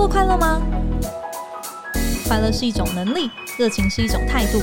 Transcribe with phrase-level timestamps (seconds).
[0.00, 0.62] 作快乐吗？
[2.26, 4.58] 快乐是一种能力，热情是一种态度。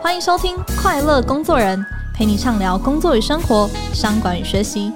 [0.00, 1.78] 欢迎收听《快乐工作人》，
[2.14, 4.90] 陪你畅聊工作与生活、商管与学习。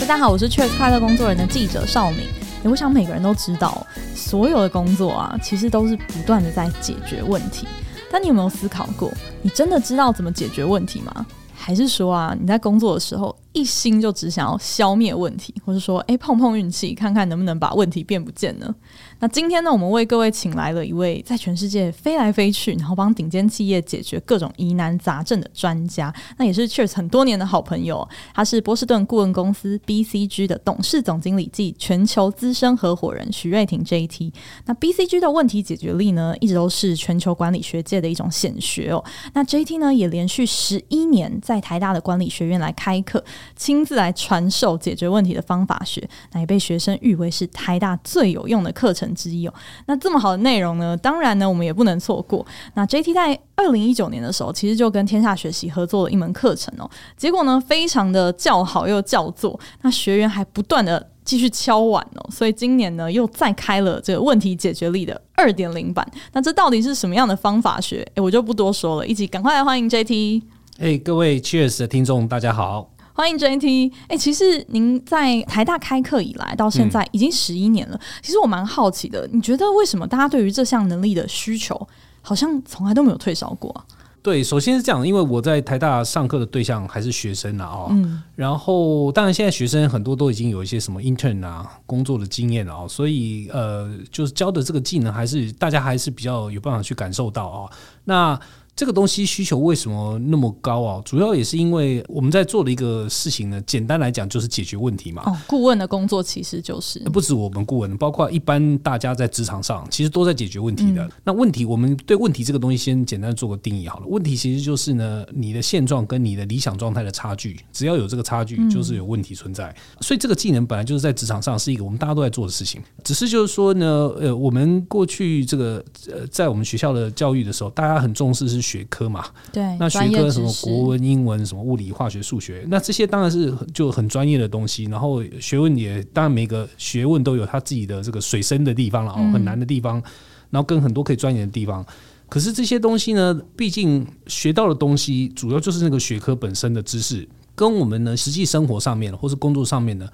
[0.00, 2.26] 大家好，我是 Cheers 快乐工作人的记者邵敏。
[2.64, 7.68] 我想每个人都知道，所有的工作啊，其实都是不断的在解决问题。
[8.10, 9.12] 但你有没有思考过，
[9.42, 11.24] 你真的知道怎么解决问题吗？
[11.62, 18.74] 还是说啊，你在工作的时候，一心就只想要消灭问题，或者说，哎，碰碰运气，看看能不能把问题变不见呢？
[19.20, 28.08] 那今天呢，我们为各位请来了一位在全世界飞来飞去，然后帮顶尖企业解决各种疑难杂症的专家，那也是 Cheers 很多年的好朋友。
[28.34, 34.32] 他是波士顿顾问公司 BCG 的董事总经理暨全球资深合伙人许瑞婷 JT。
[34.64, 39.04] 那 BCG 的问题解决力呢，一直都是全球管理学界的一种显学哦。
[39.34, 43.22] 那 JT 呢，也连续十一年在台大的管理学院来开课。
[43.56, 49.54] 亲自来传授解决问题的方法学，那也被学生誉为是台大最有用的课程之一哦。
[49.86, 52.44] 那这么好的内容呢，当然呢，我们也不能错过。
[52.74, 66.06] 那 JT 在二零一九年的时候，其实就跟天下学习合作了一门课程哦，结果呢，非常的叫好又叫座，那学员还不断的继续敲碗哦，所以今年呢，又再开了这个问题解决力的二点零版。
[66.32, 68.06] 那这到底是什么样的方法学？
[68.14, 70.42] 诶，我就不多说了，一起赶快来欢迎 JT。
[70.78, 73.92] 哎，各位 Cheers 的听众，大家好，欢迎 JT。
[74.08, 77.96] 哎，其实您在台大开课以来到现在已经十一年了。
[77.96, 81.86] 嗯、其实我蛮好奇的，你觉得为什么大家对于这项能力的需求
[82.22, 83.84] 好像从来都没有退烧过啊？
[84.22, 97.70] 对，首先是这样，因为我在台大上课的对象还是学生啊，哦，嗯，然后当然现在学生很多都已经有一些什么 intern 啊工作的经验了哦，所以呃，就是教的这个技能还是大家还是比较有办法去感受到啊，
[98.04, 98.40] 那。
[98.74, 101.02] 这个东西需求为什么那么高啊？
[101.04, 105.22] 主要也是因为我们在做的一个事情呢，简单来讲就是解决问题嘛。
[105.26, 111.04] 哦，顾问的工作其实就是不止我们顾问，包括一般大家在职场上，其实都在解决问题的。
[111.04, 114.06] 嗯、那问题，我们对问题这个东西先简单做个定义好了。
[114.06, 119.68] 问题其实就是呢，你的现状跟你的理想状态的差距，只要有这个差距，就是有问题存在。
[119.68, 122.80] 嗯、所以这个技能本来就是在职场上是一个我们大家都在做的事情。
[123.04, 123.86] 只是就是说呢，
[124.18, 128.61] 呃，我们过去这个呃，在我们学校的教育的时候，大家很重视是。
[128.62, 134.84] 学科嘛，对，那学科什么国文、英文、什么物理、化学、数学，那这些当然是就很专业的东西。
[134.84, 140.02] 然后学问也当然每个学问都有它自己的这个水深的地方了哦，很难的地方，
[140.50, 141.84] 然后跟很多可以钻研的地方。
[142.28, 150.08] 可是这些东西呢，毕竟学到的东西主要就是那个学科本身的知识，跟我们呢实际生活上面或是工作上面呢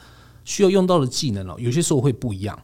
[0.45, 2.59] 需要用到的技能哦，有些时候会不一样。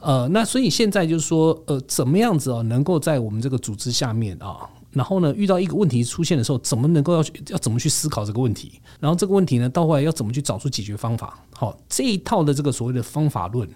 [0.00, 4.68] 呃，那所以现在就是说，呃，怎么样子哦，能够在我们这个组织下面啊？
[4.96, 8.80] 然后呢，遇到一个问题出现的时候，怎么能够要去要怎么去思考这个问题？
[8.98, 11.38] 然后这个问题呢，到后来要怎么去找出解决方法？
[11.52, 13.68] 好，这一套的这个所谓的方法论，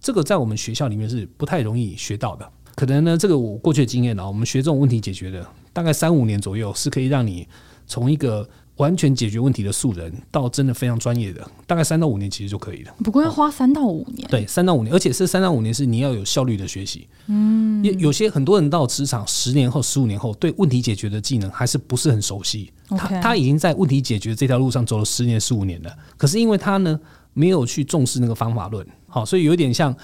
[0.00, 2.48] 这个在我们学校里面是不太容易学到的。
[2.76, 7.48] 可能呢，这个我过去的经验呢，我们学这种问题解决的，大概三五年左右是可以让你
[7.86, 8.48] 从一个。
[8.78, 12.94] 完全解决问题的素人，到真的非常专业的，大概三到五年其实就可以了。
[13.04, 14.26] 不过要花三到五年。
[14.28, 17.06] 对，三到五年，而且是三到五年是你要有效率的学习。
[17.26, 22.72] 嗯，有有些很多人到职场十年后、十五年后，对问题解决的技能还是不是很熟悉。
[22.90, 26.98] 他他已经在问题解决这条路上走了十年、十五年了，可是因为他呢
[27.34, 29.94] 没有去重视那个方法论，好，所以有点像。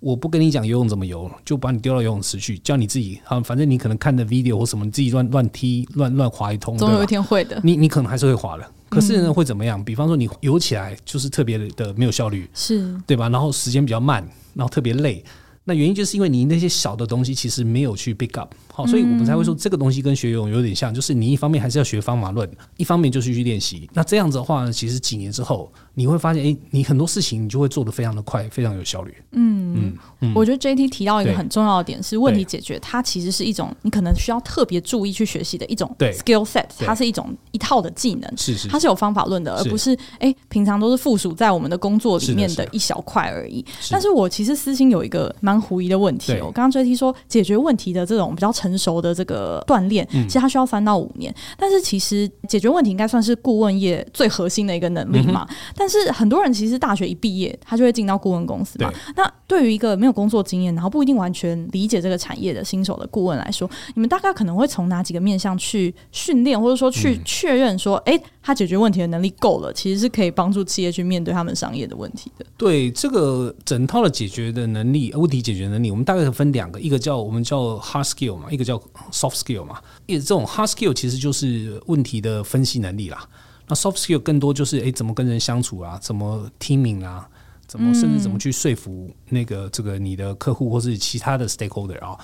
[0.00, 3.20] 我不跟你讲游泳怎么游，就把你丢到游泳池去，叫你自己。
[3.24, 7.60] 好，反正你可能看的 video 或什么，你自己乱乱踢、乱乱划一通，总有一天会的。
[7.62, 9.82] 你你可能还是会划的，可是呢，会怎么样？
[9.82, 13.28] 比方说你游起来就是特别的没有效率，是对吧？
[13.28, 15.24] 然后时间比较慢，然后特别累。
[15.64, 23.88] 那原因就是因为你那些小的东西其实没有去 pick up，好，所以我们才会说这个东西跟学游泳有点像，就是你一方面还是要学方法论，一方面就是去练习。
[23.94, 29.14] 那这样子的话呢，其实几年之后你会发现，哎，你很多事情你就会做得非常的快，非常有效率。
[29.32, 43.64] 嗯嗯嗯，我觉得 JT 提到一个很重要的点是问题解决，它其实是一种你可能需要特别注意去学习的一种 skill set，它是一种一套的技能，是是，它是有方法论的，而不是哎平常都是附属在我们的工作里面的一小块而已。
[43.90, 51.34] 但是我其实私心有一个蛮狐疑的问题，我刚刚 JT 说解决问题的这种比较成熟的这个锻炼，其实它需要三到五年。
[51.56, 55.46] 但是其实解决问题应该算是顾问业最核心的一个能力嘛。
[55.76, 58.92] 但是很多人其实大学一毕业，他就会进到顾问公司嘛。
[59.16, 72.44] 那对于一个没有工作经验，然后不一定完全理解这个产业的新手的顾问来说，你们大概可能会从哪几个面向去训练，或者说去确认说，哎，他解决问题的能力够了，其实是可以帮助企业去面对他们商业的问题的。
[72.58, 75.90] 对这个整套的解决的能力，问题解决能力。
[75.90, 78.78] 我们大概分两个，一个叫我们叫 hard skill 嘛，一个叫
[79.10, 79.80] soft skill 嘛。
[80.04, 83.26] 因为这种 hard skill 其实就是问题的分析能力啦。
[83.66, 87.26] 那 soft skill 更多就是诶、怎么跟人相处啊，怎么 teaming 啊，
[87.66, 92.14] 怎么甚至怎么去说服那个这个你的客户或是其他的 stakeholder 啊。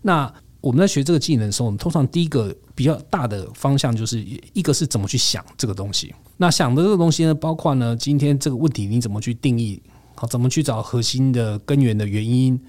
[0.00, 0.32] 那
[0.66, 6.12] 我们在学这个技能的时候，我们通常第一个比较大的方向就是一个是怎么去想这个东西。
[6.38, 9.80] 那想的这个东西呢，包括呢，今天这个问题你怎么去定义，
[10.16, 12.60] 好，怎么去找核心的根源的原因，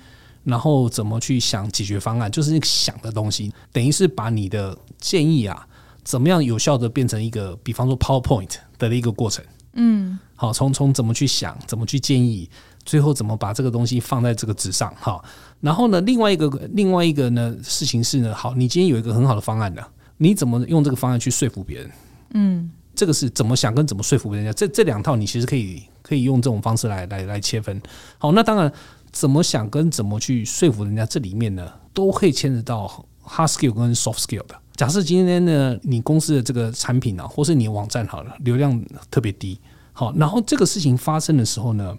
[0.44, 5.68] 然后怎么去想解决方案，就是那个想的东西，等于是把你的建议啊。
[6.04, 9.44] 怎么样有效的变成一个，比方说 PowerPoint 的一个过程？
[9.74, 12.48] 嗯，好，从从怎么去想，怎么去建议，
[12.88, 14.92] 最后怎么把这个东西放在这个纸上？
[14.98, 15.22] 哈，
[15.60, 19.86] 然后呢，另外一个另外一个呢事情是呢，好，你今天有一个很好的方案的，
[20.16, 21.92] 你怎么用这个方案去说服别人？
[22.34, 24.54] 嗯，这个是怎么想跟怎么说服人家？
[24.54, 27.80] 这这两套你其实可以可以用这种方式来来来切分。
[28.18, 28.72] 好，那当然
[29.12, 34.56] 怎么想跟怎么去说服人家，这里面呢都可以牵扯到 hard skill 跟 soft skill 的。
[34.78, 38.80] 假设今天呢，你公司的这个产品啊，或是你的网站好了，流量
[39.10, 39.60] 特别低，
[39.92, 41.98] 好，然后这个事情发生的时候呢，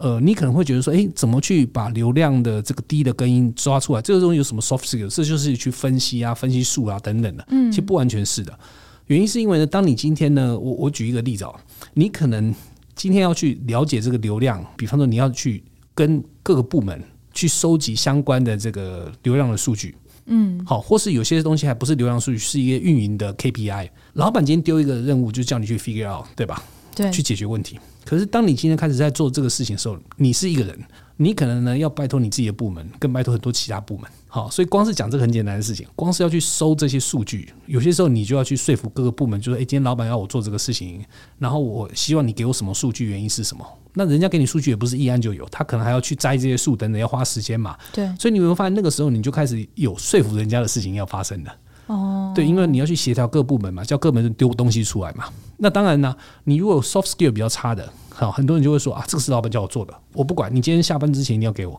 [0.00, 4.00] 呃，你可能会觉得说，诶，怎么去把流量的这个低的根音抓出来？
[4.00, 5.08] 这个东西有什么 soft skill？
[5.08, 7.44] 这就是去分析啊，分析数啊等等的。
[7.50, 8.58] 嗯，其实不完全是的，
[9.06, 11.52] 原因是因为呢，当你今天呢，我我举一个例子啊，
[11.94, 12.54] 你可能
[12.94, 15.62] 今天要去了解这个流量，比方说你要去
[15.94, 17.02] 跟各个部门
[17.32, 19.94] 去收集相关的这个流量的数据。
[20.26, 23.88] 嗯，好，或是有些东西还不是流量数据，是一个运营的 KPI。
[24.12, 26.62] 老板今天丢一个任务，就叫你去 figure out，对吧？
[26.94, 27.78] 对，去解决问题。
[28.08, 30.82] 可是当你今天开始在做这个事情的时候，你是一个人，
[31.18, 34.10] 你可能呢要拜托你自己的部门，更拜托很多其他部门。
[34.28, 41.04] 好，所以光是讲这个很简单的事情，光是要去收这些数据，有些时候你就要去说服各个部门，就说：“诶，今天老板要我做这个事情，
[41.38, 43.62] 然后我希望你给我什么数据，原因是什么？”
[43.92, 47.76] 那人家给你数据也不是一按就有，他可能还要去摘这些树等等，要花时间嘛。
[47.92, 51.54] 对，所以你有没有发现那个时候你就开始有说服人家的事情要发生了。
[51.88, 55.24] 哦，对，因为你要去协调各部门嘛，叫各部门丢东西出来嘛。
[55.58, 61.78] 那当然呢，你如果有 soft skill 比较差的，好，很多人就会说啊，这个是老板叫我做的，我不管你今天下班之前你要给我，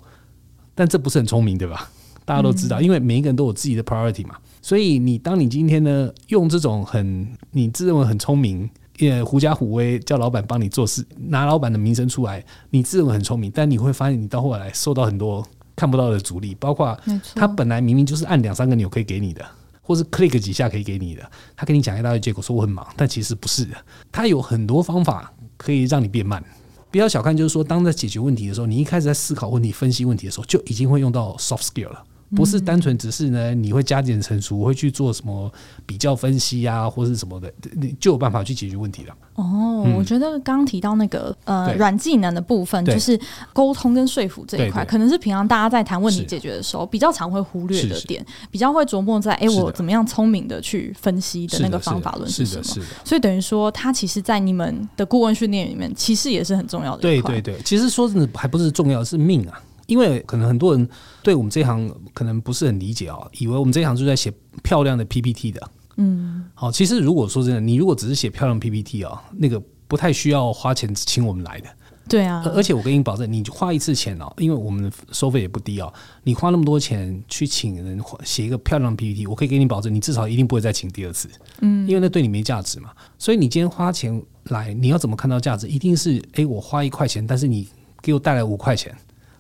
[0.76, 1.90] 但这不是很聪明，对吧？
[2.26, 4.36] 大家都知道，因为每一个人都有自己的 priority 嘛。
[4.62, 8.70] 所以你当你今天呢，用这种很你自认为很聪明。
[8.98, 15.42] 也狐假虎威，叫老板帮你做事，拿老板的名声出来，你自认为很聪明，但你会发现你到后来受到很多
[15.74, 17.00] 看不到的阻力，包括
[17.34, 19.46] 他本来明明就是按两三个钮可以给你的，
[19.90, 23.76] 或是 click 几下可以给你的，他跟你讲一大堆借口，说我很忙，但其实不是的，
[24.12, 26.44] 他有很多方法可以让你变慢。
[26.92, 32.04] 不要小看，就是说，当在解决问题的时候，你一开始在思考问题、分析问题的时候，就已经会用到 soft skill 了。
[32.36, 35.52] 不是单纯只是呢，你会加减乘除，会去做什么
[35.86, 39.14] 比较分析啊，或是什么的，你就有办法去解决问题了。
[39.36, 43.20] 哦，嗯、我觉得刚刚提到那个呃软技能的部分，就是
[43.54, 52.64] 沟通跟说服这一块，可能是平常大家在谈问题解决的时候比较常会忽略的点，比较会琢磨在哎、欸，我怎么样聪明的去分析的那个方法论是什么？
[52.64, 53.06] 是的，是的，是的。
[53.06, 57.02] 所以等于说，它其实，在你们的顾问训练里面，其实也是很重要的。
[57.02, 59.60] 对对对，其实说真的，还不是重要是命啊。
[59.90, 60.88] 因为可能很多人
[61.22, 64.32] 对我们这一行可能不是很理解啊，以为我们这一行就是在写
[64.64, 65.70] 漂亮的 PPT 的。
[65.98, 71.68] 嗯，好，其实如果说真的，你如果只是写漂亮 PPT 啊，那个不太需要花钱请我们来的。
[72.08, 75.94] 对啊，而且我跟你保证，你花一次钱哦，因为我们收费也不低哦，
[76.24, 81.30] 你花那么多钱去请人写一个漂亮 PPT，我可以给你保证，你至少一定不会再请第二次。
[81.62, 82.90] 嗯，因为那对你没价值嘛。
[83.20, 85.68] 所以你今天花钱来，你要怎么看到价值？
[85.68, 87.68] 一定是诶，我花一块钱，但是你
[88.02, 88.96] 给我带来五块钱。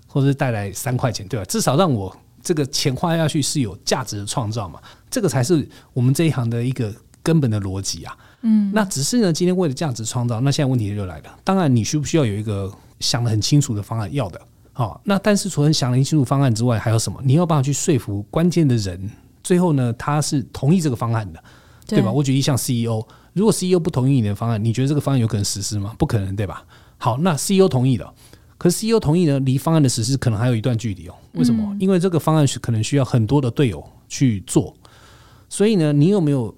[0.09, 1.45] 或者是带来三块钱，对吧？
[1.45, 2.13] 至少让我
[2.43, 8.17] 这个钱花下去是有价值的创造嘛，这个才是我们这一行的一个根本的逻辑啊。
[8.41, 11.39] 嗯，那只是呢，今天为了价值创造，那现在问题就来了。
[11.43, 14.11] 当然，你需不需要有一个想得很清楚的方案？
[14.13, 14.41] 要的。
[14.71, 17.19] 好，那但是除了想得很清楚方案之外，还有什么？
[17.25, 19.11] 你要办法去说服关键的人，
[19.43, 21.43] 最后呢，他是同意这个方案的，
[21.85, 22.09] 对吧？
[22.09, 25.93] 我举例像 CEO，如果 CEO 不同意你的方案，你觉得这个方案有可能实施吗？
[25.99, 26.63] 不可能，对吧？
[26.97, 28.13] 好，那 CEO 同意了。
[28.59, 31.15] 可是 CEO 同意呢，离方案的实施可能还有一段距离哦。
[31.31, 31.63] 为什么？
[31.71, 34.71] 嗯、因为这个方案是可能需要很多的队友去做，
[35.47, 36.53] 所以呢，你有没有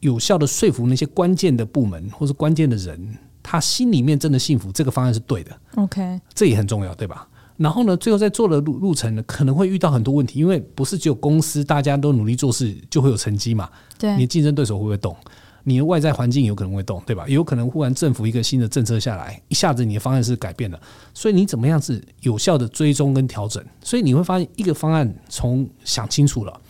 [0.00, 7.28] 有效的说服那些关键的部门或是关键的人，他心里面真的信服这个方案是对的？OK，这也很重要，对吧？
[7.56, 13.70] 然后呢，最后在做的路路程呢，可能会遇到很多问题，因为不是只有公司大家都努力做事就会有成绩嘛。
[13.96, 15.16] 对，你的竞争对手会不会动？
[15.64, 17.26] 你的外在环境有可能会动，对吧？
[17.26, 20.80] 有可能忽然政府一个新的政策下来，一下子你的方案是改变了，
[21.12, 23.64] 所以你怎么样是有效的追踪跟调整？
[23.82, 26.60] 所以你会发现，一个方案从想清楚了，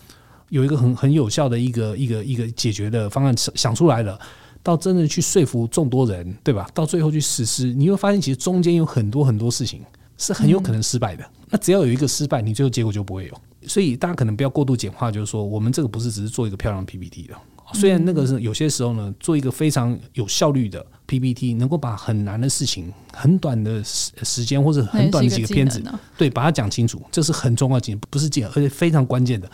[0.49, 4.17] 有一个很很有效的一个一个一个解决的方案想出来了，
[4.63, 6.69] 到真的去说服众多人，对吧？
[6.73, 9.81] 到最后去实施，你会发现其实中间有很多很多事情
[10.17, 11.25] 是很有可能失败的。
[11.49, 13.33] 那只要有一个失败，你最后结果就不会有。
[13.67, 17.35] 所以大家可能不要过度简化，就是说我们这个不是只是做一个漂亮的 PPT 的。
[17.73, 25.83] 虽然那个是有些时候呢，做一个非常有效率的 PPT，能够把很难的事情很短的时时间或者很短的几个片子，
[26.17, 29.49] 对，把它讲清楚，这是很重要的技能，不是技能，而且非常关键的，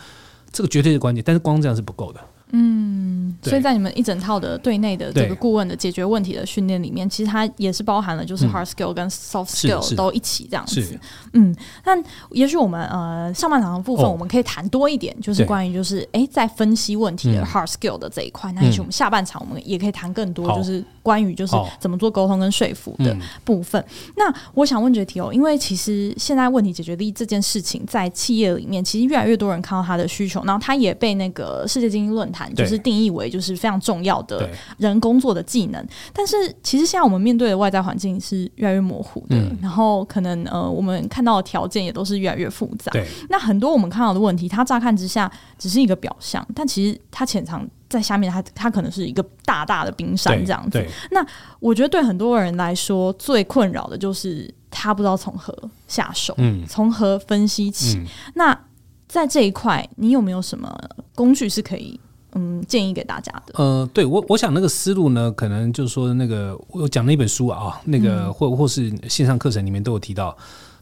[0.52, 1.24] 这个绝对是关键。
[1.26, 2.20] 但是光这样是不够的。
[2.54, 11.00] 嗯，所以在你们一整套的对内的这个顾问的解决问题的训练里面，其实它也是包含了就是 hard skill 跟 soft skill 都一起这样子。
[11.32, 11.54] 嗯，
[11.84, 11.92] 那
[12.30, 18.52] 也许我们呃上半场的部分我们可以谈多一点，就是关于就是哎在分析问题的 hard skill 的这一块。
[18.52, 23.84] 那也许我们下半场我们也可以谈更多，就是关于就是怎么做沟通跟说服的部分。
[24.16, 32.42] 那我想问这题哦，因为其实现在问题解决力这件事情在企业里面，其实越来越多人看到他的需求，然后他也被那个世界经济论坛。
[32.54, 42.92] 就是定义为就是非常重要的人工作的技能，但是其实现在我们面对的外在环境是越来越模糊的，嗯、然后可能呃我们看到的条件也都是越来越复杂。
[43.30, 50.84] 那很多我们看到的问题，它乍看之下只是一个表象，但其实它潜藏在下面，它它可能是一个大大的冰山这样子。
[51.10, 51.24] 那
[51.60, 55.56] 我觉得对很多人来说，最困扰的就是他不知道从何
[55.86, 57.98] 下手，嗯，从何分析起。
[57.98, 58.58] 嗯、那
[59.06, 60.74] 在这一块，你有没有什么
[61.14, 62.00] 工具是可以？
[62.34, 63.52] 嗯，建议给大家的。
[63.58, 70.34] 呃，对我，我想那个思路呢，可能就是说那个我讲了一本书啊，那个或或是线上课程里面都有提到，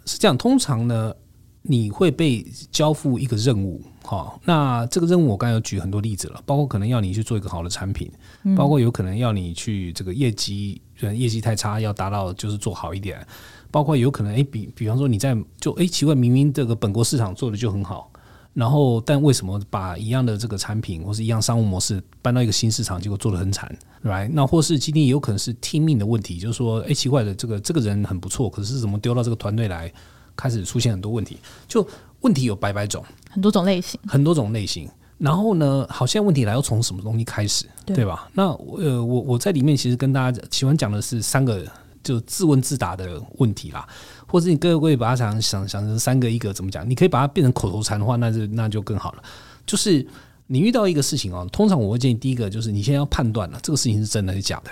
[0.06, 0.38] 是这样。
[0.38, 1.12] 通常呢，
[1.62, 8.10] 你会被交付一个任务，哈，那这个任务我刚才有举很多例子了，包括可能要你去做一个好的产品，
[8.56, 10.80] 包括有可能要你去这个业绩，
[11.14, 13.24] 业绩太差要达到就是做好一点，
[13.70, 18.10] 包括有可能哎，比比方说你在就哎奇怪，明明这个本国市场做的就很好。
[18.52, 24.28] 然后，但为什么把一样的这个产品或是一样商务模式搬到一个新市场，结果做的很惨，right？
[24.32, 29.90] 那或是今天也有可能是听命的问题，就是说，哎，奇怪的，这个这个人很不错，可是怎么丢到这个团队来，
[30.40, 31.36] 开始出现很多问题？
[31.68, 31.86] 就
[32.22, 34.88] 问题有百百种，很多种类型，很多种类型。
[35.18, 38.26] 然后呢，好像问题来要从什么东西开始，对，对吧？
[38.32, 38.44] 那
[38.78, 41.62] 呃，我我在里面其实跟大家喜欢讲的是三个，
[42.02, 43.86] 就自问自答的问题啦。
[44.26, 46.88] 或者你各位把它想想想成三个一个怎么讲？
[46.88, 49.22] 你可以把它变成口头禅的话，那就那就更好了。
[49.66, 50.06] 就是
[50.46, 54.70] 你遇到一个事情哦，通常我会建议第一个就是你先要判断了这个事情是真的还是假的。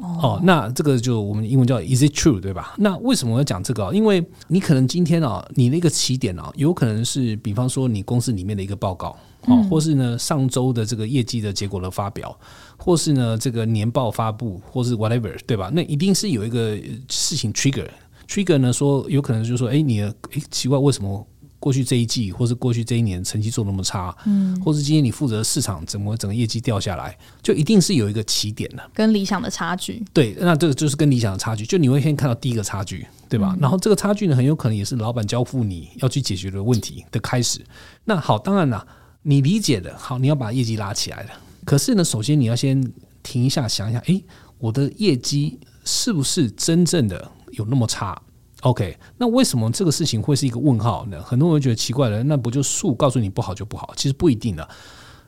[0.00, 2.40] 哦，那这个就我们英文叫 Is it true？
[2.40, 2.74] 对吧？
[2.78, 3.92] 那为什么我要讲这个？
[3.92, 9.16] 因为你可能今天啊，你那个起点啊，有可能是比方说你公司里面的一个报告，
[9.46, 12.34] 哦，或是呢上周的这个业绩的结果的发表，
[12.78, 15.70] 或是呢这个年报发布，或是 whatever，对吧？
[15.72, 16.78] 那一定是有一个
[17.08, 17.86] 事情 trigger。
[18.26, 21.26] Trigger 呢说有可能就是说，哎、欸，你的哎、欸、奇怪，为什么
[21.60, 24.12] 过去这一季或是过去这一年成绩做那么差？
[24.24, 30.02] 嗯，或是今天你负责市场怎么整个业绩掉下来，就一定是有一个起点的，跟理想的差距。
[30.12, 33.54] 对，那这个就是跟理想的差距，就你会先看到第一个差距，对吧？
[33.56, 37.60] 嗯、然后这个差距呢，很有可能也是老板交付你要去解决的问题的开始。
[38.04, 38.86] 那好，当然了，
[39.22, 41.30] 你理解的好，你要把业绩拉起来了。
[41.64, 42.82] 可是呢，首先你要先
[43.22, 44.24] 停一下，想一下，诶、欸，
[44.58, 47.30] 我的业绩是不是真正的？
[47.52, 48.16] 有那么差
[48.62, 51.22] ？OK，那为什么这个事情会是一个问号呢？
[51.22, 53.92] 很多人觉得奇怪了，那不就数告诉你不好就不好？
[53.96, 54.68] 其实不一定的，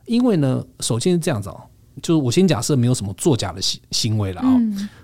[0.05, 1.59] 因为呢，首先是这样子哦，
[2.01, 4.61] 就是我先假设没有什么作假的行行为了啊，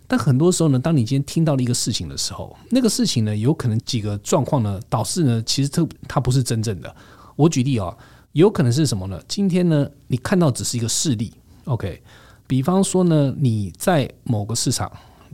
[0.08, 6.96] 但很多时候呢，当你今天听到了一个事情的时候，那个事情呢，有可能几个状况呢，导致呢，其实它它不是真正的。
[7.36, 7.98] 我举例啊，
[8.34, 9.20] 有可能是什么呢？
[9.28, 11.34] 今天呢，你看到只是一个事例
[11.64, 12.00] ，OK，
[12.46, 14.92] 比方说呢，你在某个市场。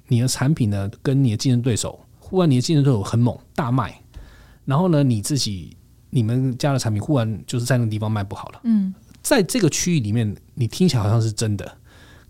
[0.07, 4.01] 你的产品呢，跟你的竞争对手，忽然你的竞争对手很猛，大卖，
[4.65, 5.77] 然后呢，你自己
[6.09, 8.61] 你们家的产品忽然就是在那个地方卖不好了。
[8.63, 8.91] 嗯，
[9.21, 11.77] 在这个区域里面，你听起来好像是真的，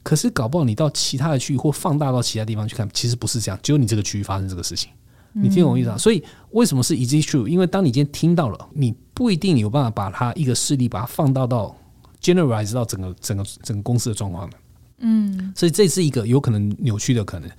[0.03, 4.91] 可是搞不好你到其他的区域或放大到其他地方去看，其实不是这样，只有你这个区域发生这个事情。
[5.31, 5.97] 你听懂我意思啊？
[5.97, 7.47] 所以为什么是 it true？
[7.47, 11.75] 因为当你今天听到了，你不一定有办法把它一个事例把它放大到
[12.21, 14.57] generalize 到整个整个整个公司的状况的。
[14.99, 17.49] 嗯，所以这是一个有可能扭曲的可能。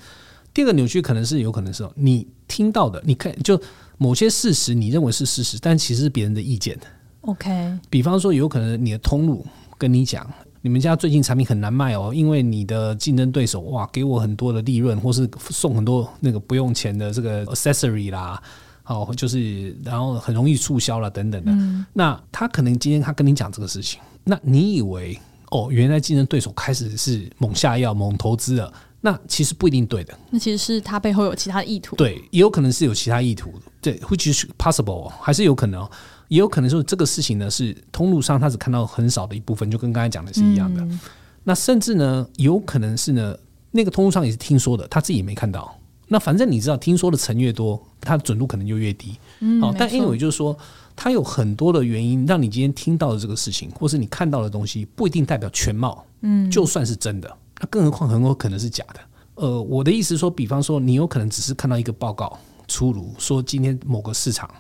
[0.57, 3.61] 第二个扭曲可能是有可能是你听到的，你看就
[3.99, 6.75] 某些事实，你认为是事实，但其实是别人的意见。
[7.21, 9.45] OK，比方说有可能你的通路
[9.77, 10.27] 跟你讲，
[10.63, 18.43] 你们家最近产品很难卖哦，因为你的竞争对手哇给我很多的利润，或是送很多那个不用钱的这个 accessory 啦，
[18.87, 21.53] 哦，就是然后很容易促销啦等等的。
[21.93, 25.21] 那他可能今天他跟你讲这个事情，那你以为？
[25.51, 30.19] 哦，原来竞争对手开始是猛下药、猛投资了，那其实不一定对的。
[30.31, 31.95] 那其实是他背后有其他意图。
[31.97, 33.53] 对，也有可能是有其他意图。
[33.81, 35.89] 对，which is possible，还是有可能，
[36.29, 40.81] 也有可能说这个事情呢是通路上他只看到很少的一部分，就跟刚才讲的是一样的。
[40.83, 41.01] 嗯、
[41.45, 43.37] 那甚至呢，有可能是呢，
[43.71, 45.79] 那个通路上也是听说的，他自己也没看到。
[46.09, 49.19] 那反正你知道，听说的层越多，它的准度可能就越低。
[49.41, 50.57] 嗯，好，但没错 anyway 就是说，
[50.95, 56.05] 它有很多的原因让你今天听到的这个事情，或是你看到的东西，不一定代表全貌。
[56.21, 59.01] 嗯，就算是真的，那更何况很有可能是假的。
[59.37, 64.51] 呃，我的意思说，比方说，你有可能只是看到一个报告出炉，说今天某个市场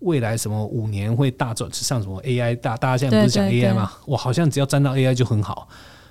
[0.00, 3.92] 未来什么五年会大赚，像什么 AI 大，大家现在不是讲 AI 吗？
[4.06, 5.68] 我好像只要沾到 AI 就很好。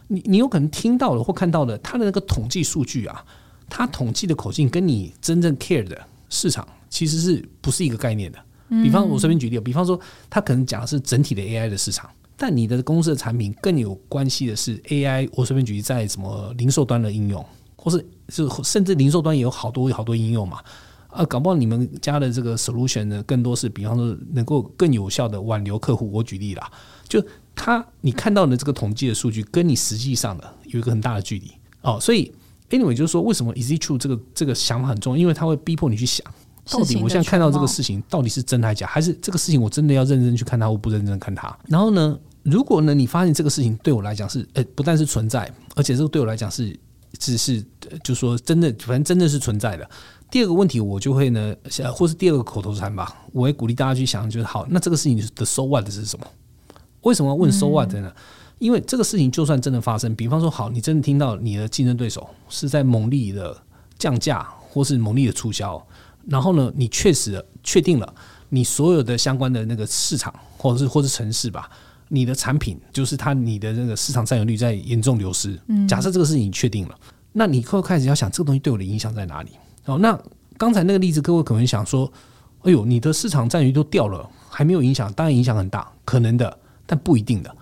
[0.08, 3.24] 你你有可能听到了或看到的，它的那个统计数据啊，
[3.70, 6.00] 它统计的口径跟你真正 care 的
[6.30, 8.40] 市场其实是不是一个概念的？
[8.70, 10.00] 比方我随便举例，比方说，
[10.32, 15.30] 他可能讲的是整体的 AI 的市场，但你的公司的产品更有关系的是 AI。
[15.34, 20.60] 我随便举例，在什么零售端的应用，或是就甚至零售端也有好多好多应用嘛？
[21.10, 26.12] 啊，搞不好你们家的这个 solution 呢，更多是比方说能够更有效的挽留客户。
[26.12, 26.72] 我举例啦，
[27.08, 27.24] 就
[27.54, 32.00] 他你看到的这个统计的数据，跟你实际上的有一个很大的距离哦。
[32.02, 32.34] 所以
[32.72, 36.26] anyway 就是说，为什么 is it true 这个这个想法很重要，因为它会逼迫你去想。
[36.70, 41.54] 到底我现在看到这个事情到底是真还是假，还是这个事情我真的要认真去看它，或不认真看它？
[41.68, 46.78] 然后呢，如果呢你发现这个事情对我来讲是，呃，不但是存在，而且这个对我来讲是
[47.20, 47.62] 只是，
[48.04, 49.90] 就是说真的，反正真的是存在的。
[50.32, 51.56] 第二个问题，我就会呢，
[51.94, 56.26] 或是第二个口头禅吧，我会鼓励大家去想，就是好，那这个事情的 so what 是什么？
[57.02, 58.12] 为什么要问 so what 呢？
[58.58, 63.56] 因为这个事情就算真的发生，比方说好，你真的听到你的竞争对手是在猛力的
[64.00, 65.86] 降价，或是猛力的促销。
[66.28, 68.14] 然后呢，你确实确定了
[68.50, 71.70] 你所有的相关的那个市场，或者是或者是城市吧，
[72.08, 75.60] 你的产品就是它，你的那个市场占有率在严重流失。
[75.88, 76.96] 假设这个事情你确定了，
[77.32, 79.52] 那你会开始要想这个东西对我的影响在哪里？
[79.86, 80.18] 哦，那
[80.58, 82.12] 刚才那个例子，各位可能想说，
[82.62, 87.54] 哎呦，你的市场占有率都掉了，还没有影响，当然影响很大，可能的，但不一定的。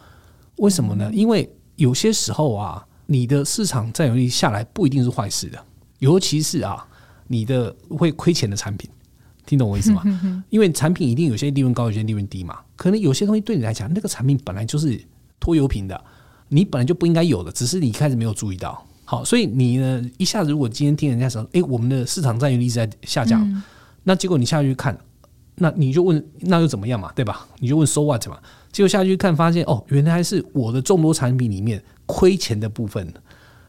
[0.57, 1.09] 为什么呢？
[1.13, 5.57] 因为有些时候啊，你的市场占有率下来不一定是坏事的，
[5.99, 6.85] 尤其是啊。
[7.31, 8.89] 你的会亏钱的产品，
[9.45, 10.03] 听懂我意思吗？
[10.51, 12.59] 因为产品一定有些利润高，有些利润低嘛。
[12.75, 15.01] 可能有些东西对你来讲，那个产品本来就是
[15.39, 16.03] 拖油瓶的，
[16.49, 18.85] 你本来就不应该有的，只是你一开始没有注意到。
[19.05, 23.63] 好，所以你呢，一下子如果今天听人家说，诶，我们的市场占有率一直在下降，
[24.03, 24.97] 那结果你下去看，
[25.55, 27.11] 那你就问，那又怎么样嘛？
[27.13, 27.47] 对吧？
[27.59, 28.37] 你就问 so what 嘛？
[28.71, 33.13] 结果下去看，发现哦，原来是我的众多产品里面亏钱的部分。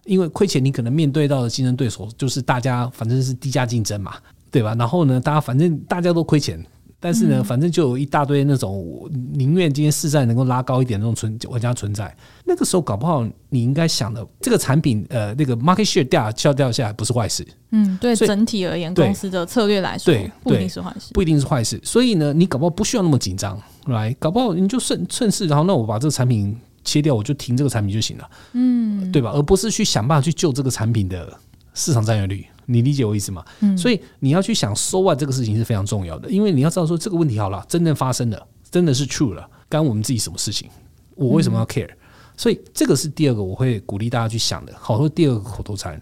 [0.04, 4.14] 因为亏钱，你可能面对到的竞争对手就是大家反正是低价竞争嘛，
[4.50, 4.74] 对吧？
[4.78, 6.60] 然后呢，大家反正大家都亏钱，
[6.98, 12.14] 但是呢，反正就有一大堆那种宁愿今天市占能够拉高一点那种存玩家存在。
[12.44, 17.46] 那个时候搞不好你应该想的，这个产品呃那个 market share 掉掉掉下来不是坏事。
[17.70, 21.80] 嗯，对，整体而言，公司的策略来说，对，不一定是坏事，不一定是坏事。
[21.84, 26.56] 所以呢，你搞不好不需要那么紧张，来，搞不好你就顺顺势，然后那我把这个产品。
[26.84, 29.30] 切掉，我就停这个产品就行了，嗯，对吧？
[29.34, 31.32] 而不是去想办法去救这个产品的
[31.74, 33.44] 市场占有率，你理解我意思吗？
[33.60, 40.68] 嗯，所以你要去想 so what 这个事情是非常重要的，因为你要知道说这个问题好了，真正发生了，真的是 true 了，干我们自己什么事情？
[41.14, 41.90] 我为什么要 care？
[42.36, 46.00] 所以这个是第二个我会鼓励大家去想的，好，说第二个口头禅。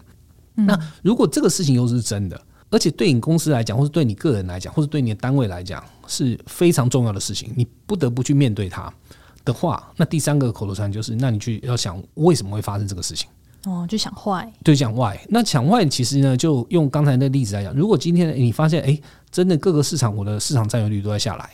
[0.53, 8.91] 那如果这个事情又是真的，而且对你公司来讲，或是对你个人来讲，或是对你的单位来讲，是非常重要的事情，你不得不去面对它。
[9.43, 13.27] 的话，那第三个口头禅就是，那你去要想为什么会发生这个事情？
[13.65, 15.15] 哦，就想坏，对，讲 why。
[15.29, 18.99] 那想 why 其实呢，就用刚才那例子来讲，如果今天你发现，哎，
[19.31, 21.47] 真的各个市场我的市场占有率都在下来，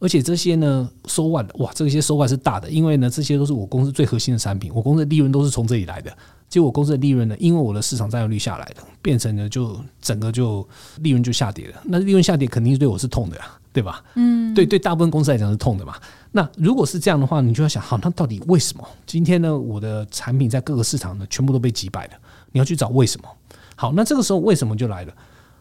[0.00, 6.10] 而且这些呢收万哇，这些收万是大的，因为呢这些都是我公司最核心的产品，我公司的利润都是从这里来的。
[6.48, 10.66] 结果我公司的利润呢，因为我的市场占有率下来了，变成了就整个就
[11.00, 11.80] 利润就下跌了。
[11.84, 14.02] 那利润下跌肯定是对我是痛的呀，对吧？
[14.16, 15.94] 嗯，对对，大部分公司来讲是痛的嘛。
[16.32, 19.56] 那如果是这样的话，你就要想，好，那到底为什么今天呢？
[19.56, 22.12] 我的产品在各个市场呢，全部都被击败了。
[22.52, 23.28] 你要去找为什么？
[23.76, 25.12] 好，那这个时候为什么就来了？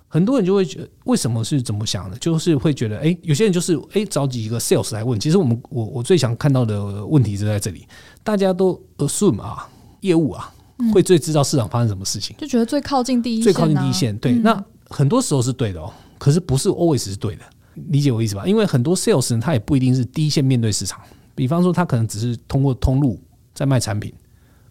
[0.08, 2.18] 很多人就会觉得，为什么是怎么想的？
[2.18, 5.20] 就是会觉得，哎，有些人就是哎找几个 sales 来问。
[5.20, 7.88] 其实我们我我最想看到的问题就在这里，
[8.24, 9.68] 大家都 assume 啊，
[10.02, 10.54] 业务啊。
[10.92, 14.18] 会最知道市场发生什么事情，就觉得最靠近第一线，最靠近第一线。
[14.18, 17.44] 对，那很多时候是对的哦，可是不是 always 是对的。
[17.90, 18.46] 理解我意思吧？
[18.46, 21.00] 因为很多 sales 他也不一定是第一线面对市场，
[21.36, 23.20] 比方说他可能只是通过通路
[23.54, 24.14] 在卖产品，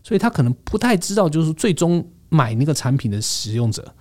[0.02, 3.92] 所以他可能不太知道，就是最终买那个产品的使用者，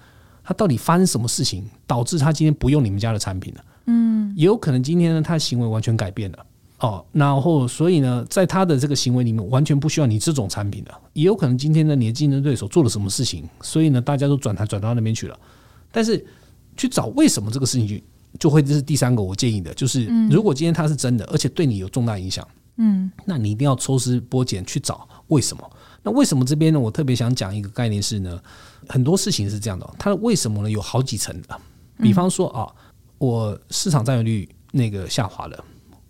[0.44, 3.66] 他到底发生什么事情导致他今天不用你们家的产品了。
[3.88, 6.46] 嗯，也有可能今天呢，他的行为完全改变了。
[6.80, 15.38] 哦，然后所以呢，在他的这个行为里面，完全不需要你这种产品的，也有可能今天呢，你的竞争对手做了什么事情，所以呢，大家都转台转到那边去了。
[15.92, 16.26] 但是
[16.78, 18.02] 去找为什么这个事情
[18.38, 25.72] 就就会这是第三个我建议的，就是如果今天它是真的，而且对你有重大影响，嗯，那你一定要抽丝剥茧去找为什么？
[26.04, 26.80] 那为什么这边呢？
[26.80, 28.42] 我特别想讲一个概念是呢，
[28.88, 30.70] 很多事情是这样的，它的为什么呢？
[30.70, 31.60] 有好几层的。
[31.98, 32.72] 比方说啊，
[33.18, 35.64] 我市场占有率那个下滑了，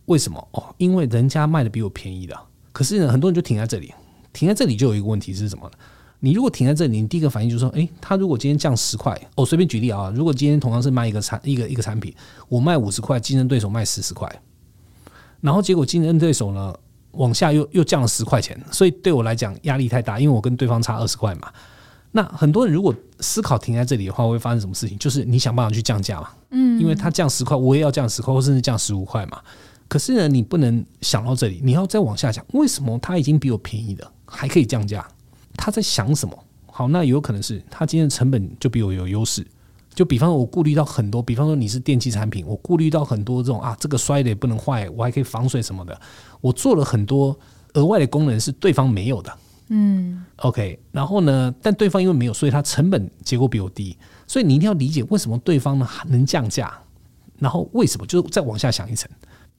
[0.06, 0.48] 为什么？
[0.52, 2.40] 哦，因为人家卖的比我便宜的。
[2.72, 3.92] 可是呢，很多人就停在这里，
[4.32, 5.72] 停在这里就有一个问题是什么呢？
[6.20, 12.14] 你如果停在这里，你第一个反应就是说，诶，他如果今天降十块，我随便举例啊，如果今天同样是卖一个产一个一个产品，
[12.48, 14.30] 我卖五十块，竞争对手卖四十块，
[15.42, 16.74] 然后结果竞争对手呢？
[17.14, 21.52] 往下又又降了十块钱，所以对我来讲压力太大，因为我跟对方差二十块嘛。
[22.12, 24.96] 那很多人如果思考停在这里的话，会发生什么事情？
[25.00, 29.40] 就是你想办法去降价嘛，嗯，因为他降十块，我也要降十块，或甚至降十五块嘛。
[29.88, 35.06] 可是呢，你不能想到这里，你要再往下想，为什么他已经比我便宜了，还可以降价？
[35.60, 36.46] 他在想什么？
[36.66, 39.46] 好，那有可能是他今天的成本就比我有优势。
[39.94, 46.00] 就比方说，我顾虑到很多，比方说你是电器产品，我顾虑到很多这种啊，这个摔的也不能坏，我还可以防水什么的，
[46.40, 47.38] 我做了很多
[47.74, 49.38] 额外的功能是对方没有的，
[49.70, 56.72] 嗯，OK，然后呢，但对方因为没有，所以它成本结果比我低，所以你一定要理解为什么对方呢能降价，
[57.38, 59.10] 然后为什么，就是再往下想一层，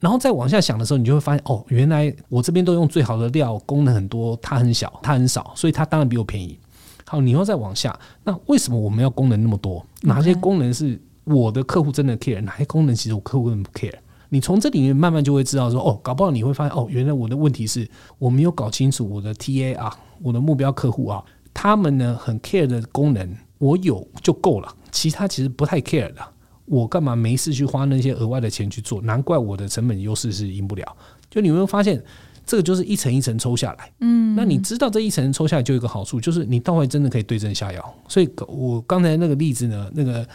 [0.01, 6.59] 然后再往下想的时候，你就会发现哦，原来我这边都用最好的料，功能很多，它很小，它很少，所以它当然比我便宜。
[7.05, 9.85] 好，你要再往下，那为什么我们要功能那么多？
[10.01, 12.41] 哪些功能是我的客户真的 care？
[12.41, 13.93] 哪些功能其实我客户根本不 care？
[14.29, 17.87] 你从这里面慢慢就会知道说，哦，搞不好你会发现，哦，原来我的问题是
[18.17, 26.21] 我没有搞清楚我的 TA 啊，我的目标客户啊，他们呢很 care 的功能我有就够了，其他其实不太 care 的，
[26.71, 29.01] 我干嘛没事去花那些额外的钱去做？
[29.01, 30.97] 难怪我的成本优势是赢不了。
[31.29, 32.01] 就你有没有发现？
[32.43, 37.95] 这个就是一层一层抽下来，嗯，那你知道这一层抽下来就有一个好处，就是你到位真的可以对症下药。
[38.07, 40.27] 所以，我刚才那个例子呢，那个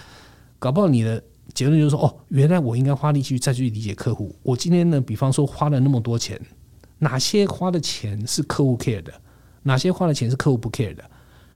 [0.58, 1.22] 搞不好你的
[1.52, 4.34] 结论就是说，哦，原来我应该花力气再去理解客户。
[4.42, 6.40] 我今天呢，比方说花了那么多钱，
[6.98, 9.12] 哪些花的钱是客户 care 的，
[9.64, 11.02] 哪些花的钱是客户不 care 的，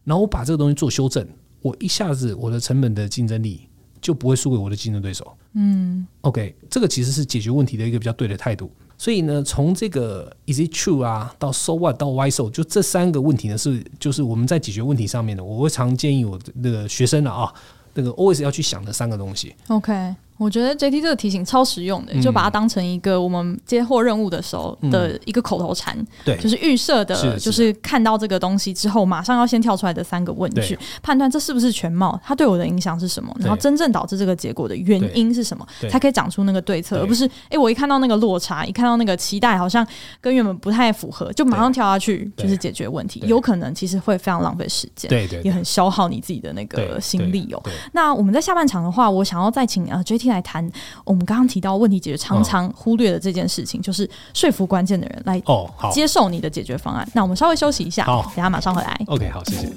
[0.02, 1.26] 然后我把这个东西做修正，
[1.62, 3.68] 我一下子我的成本的竞争力
[4.00, 5.36] 就不会输给我的竞争对手。
[5.54, 8.70] 嗯，OK，这个其实是解决问题的一个比较对的态度。
[8.96, 17.54] 所以呢，从这个 is it true 啊，到 so what，到 why so，就这三个问题呢，是就是我们在解决问题上面呢，我会常建议我的那个学生啊，啊，
[17.94, 19.54] 那个 always 要去想的三个东西。
[19.68, 20.14] OK。
[20.40, 39.87] 我觉得 JT 这个提醒超实用的，就把它当成一个我们接获任务的时候的一个口头禅，对，就是预设的，就是看到这个东西之后，马上要先跳出来的三个问句，判断这是不是全貌，它对我的影响是什么，然后真正导致这个结果的原因是什么，才可以讲出那个对策，而不是哎，我一看到那个落差，一看到那个期待好像
[40.22, 47.62] 跟原本不太符合，就马上跳下去就是解决问题，有可能其实会非常浪费时间，对对，也很消耗你自己的那个心力哦。
[47.92, 50.68] 那我们在下半场的话，我想要再请呃来谈
[51.04, 57.08] 我们刚刚提到问题解决常常忽略的这件事情，就是说服关键的人来哦，好接受你的解决方案。
[57.14, 59.00] 那我们稍微休息一下，好，等下马上回来。
[59.06, 59.68] OK，好，谢谢。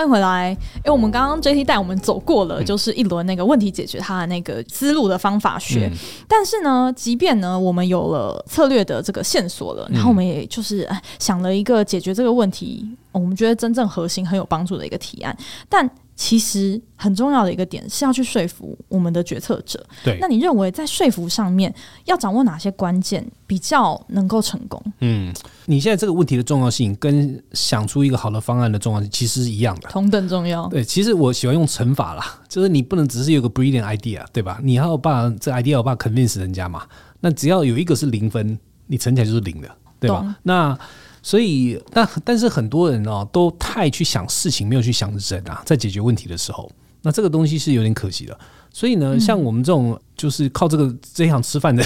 [0.00, 0.56] 欢迎回来。
[0.76, 5.90] 因为我们刚刚 JT 带我们走过了，就是一轮那个问题解决它的那个思路的方法学。
[5.92, 15.36] 嗯、但是呢，即便呢我们有了策略的这个线索了，然后我们也就是想了一个解决这个问题，我们觉得真正核心很有帮助的一个提案，
[15.68, 15.88] 但。
[16.22, 19.82] 其实很重要的一个点是要去说服我们的决策者。
[20.04, 24.78] 对，那你认为在说服上面要掌握哪些关键，比较能够成功？
[24.98, 25.32] 嗯，
[25.64, 30.68] 你现在这个问题的重要性跟想出一个好的方案的重要性其实是一样的，同等重要。
[30.68, 34.60] 对，其实我喜欢用乘法啦，就是你不能只是有个 brilliant idea，对吧？
[34.62, 36.82] 你要把这 idea 要把 convince 人家嘛。
[37.20, 40.36] 那只要有一个是零分，你乘起来就是零的，对吧？
[40.42, 40.78] 那
[41.22, 46.70] 所以，但但是很多人哦，都太去想事情，没有去想人啊，在解决问题的时候，
[47.02, 48.38] 那这个东西是有点可惜的。
[48.72, 51.84] 所以呢，像我们这种就是靠这个这一行吃饭的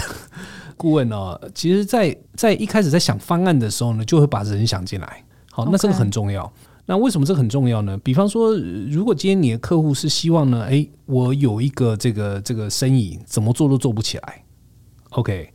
[0.77, 5.25] 顾问哦，其实在，在在一开始在想方案的时候呢，就会把人想进来。
[5.51, 6.53] 好，那这个很重要。
[6.87, 7.97] 那为什么这个很重要呢？
[8.05, 8.55] 比方说，
[8.90, 14.44] 如果今天你的客户是希望呢，诶，我有一个这个这个生意，怎么做都做不起来。
[15.11, 15.54] OK。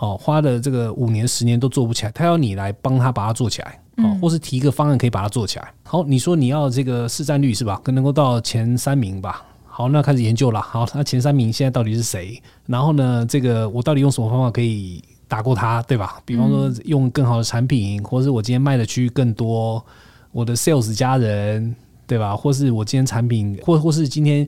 [0.00, 5.72] 哦，花的这个五年十年都做不起来，他要你来帮他把它做起来，哦，或是提一个方案可以把它做起来。
[5.82, 7.78] 好，你说你要这个市占率是吧？
[7.84, 9.44] 可能够到前三名吧。
[9.66, 10.60] 好，那开始研究了。
[10.60, 12.42] 好，那前三名现在到底是谁？
[12.66, 16.18] 然后呢，这个我到底用什么方法可以打过他，对吧？
[16.24, 19.84] 比方说用更好的产品，或是我今天卖的区域更多，
[20.32, 22.34] 我的 sales 加人，对吧？
[22.34, 24.38] 或是我今天产品，或或是今天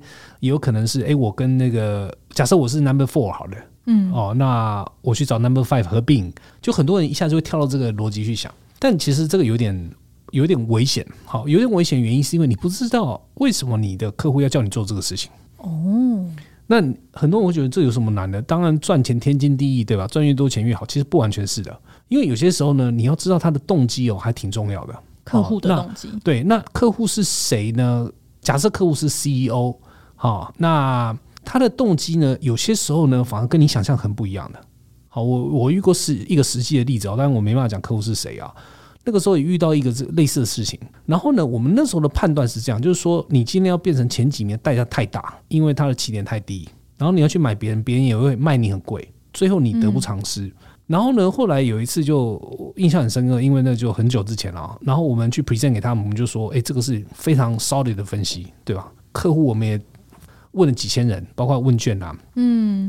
[0.40, 3.56] 也有可能是，哎，我跟那个假设我是 number four 好了。
[3.86, 9.90] 嗯哦，那我去找 Number Five 合并，就很多人一下就会跳到这个逻辑去想，但其实这个有点
[10.30, 11.06] 有点危险。
[11.24, 15.30] 好，有点危险原因是因为你不知道为什么你的客户要叫你做这个事情。
[15.58, 16.24] 哦，
[16.66, 16.76] 那
[17.12, 18.40] 很多人会觉得这有什么难的？
[18.42, 20.06] 当然赚钱天经地义，对吧？
[20.06, 20.86] 赚越多钱越好。
[20.86, 21.76] 其实不完全是的，
[22.08, 24.94] 因为有些时候呢，你要知道他的动机哦，还挺重要的。
[25.24, 28.10] 客户的动机，对，那客户是谁呢？
[28.40, 29.72] 假设客户是 CEO，
[30.16, 32.36] 好，那他的动机呢？
[32.40, 34.60] 有些时候呢，反而跟你想象很不一样的。
[35.08, 38.52] 好，我我遇过是一个实际的例子哦，但是我没办法讲客户是谁啊。
[39.04, 50.50] 那个时候也遇到一个这类似的事情，然后呢，我们那时候的判断是这样，就是说你今天要变成前几年，代价太大，因为它的起点太低，然后你要去买别人，别人也会卖你很贵，最后你得不偿失。
[50.86, 52.40] 然后呢，后来有一次就
[52.76, 54.78] 印象很深刻，因为那就很久之前了。
[54.82, 58.92] 然后我们去 present 给他们，我们就说：“哎，这个是非常 solid 的分析，对吧？
[59.10, 59.80] 客户我们也
[60.52, 62.84] 问了几千人，包括问卷啊，嗯，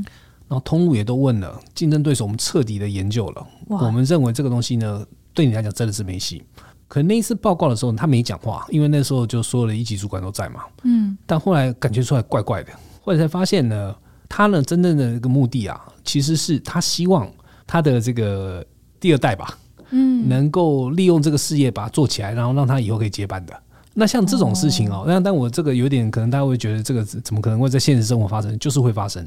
[0.47, 3.47] 然后通路也都问了，竞争对手我们彻底的研究了。
[3.67, 6.43] 我们认为这个东西呢，对你来讲真的是没戏。
[6.87, 11.17] 可那一次报告的时候，他没讲话，因为那时候就所有的一级主管都在嘛，嗯。
[11.25, 12.71] 但后来感觉出来怪怪的，
[13.01, 13.95] 后来才发现呢，
[14.29, 17.29] 他呢真正的一个目的啊，其实是他希望。
[17.65, 18.63] 他的这个
[18.99, 19.57] 第二代吧，
[19.89, 23.53] 嗯，能够利用这个事业把它做起来，然后让他以后可以接班的。
[23.93, 28.57] 那像这种事情哦，那但我这个有点可能大家会觉得这个怎么可能会在现实生活发生？
[28.59, 29.25] 就是会发生。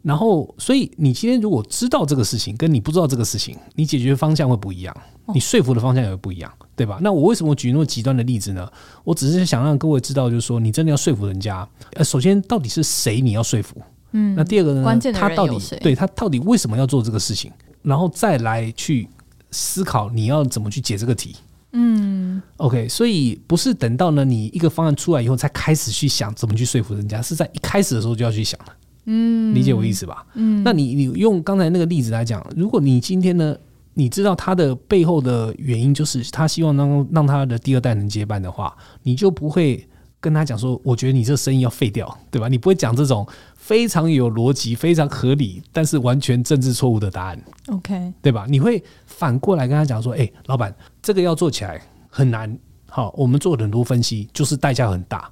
[0.00, 4.96] 然后，所以你今天如果知道这个事情，跟你不知道这个事情，你解决方向会不一样，
[5.34, 6.98] 你说服的方向也会不一样，对吧？
[7.02, 8.70] 那我为什么举那么极端的例子呢？
[9.02, 13.82] 我只是想让各位知道，就是说你真的要说服人家，呃，首先到底是谁你要说服？
[14.12, 14.98] 嗯，那第二个呢？
[15.12, 17.50] 他到底对他到底为什么要做这个事情？
[17.82, 19.08] 然后再来去
[19.50, 21.34] 思考你要怎么去解这个题，
[21.72, 28.72] 嗯，OK，所以不是等到呢你一个方案出来以后才开始去想怎么去说服人家，是在一开始的时候就要去想了，
[29.04, 30.24] 嗯，理解我意思吧？
[30.34, 33.54] 嗯，那你你用刚才那个例子来讲，如果你今天呢，
[33.92, 39.86] 你知道他的背后的原因就是他希望让让他的第二代能接班的话，你就不会
[40.20, 42.48] 跟他讲说，我觉得你这个生意要废掉，对吧？
[42.48, 43.26] 你不会讲这种。
[43.54, 47.38] 非常有逻辑、非常合理，但是完全政治错误的答案。
[47.66, 48.46] OK，对吧？
[48.48, 51.78] 你会反过来跟他讲说：“哎，老板，这个要做起来
[52.08, 52.58] 很难。
[52.88, 55.30] 好，我们做了很多分析，就是代价很大。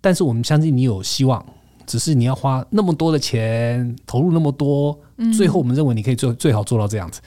[0.00, 1.44] 但是我们相信你有希望，
[1.86, 4.98] 只是你要花那么多的钱，投入那么多，
[5.36, 7.20] 最后我们认为你可以最最好做到这样子。